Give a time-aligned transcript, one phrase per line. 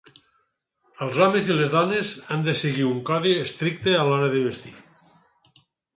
[1.05, 4.75] Els homes i les dones han de seguir un codi estricte a l'hora de vestir.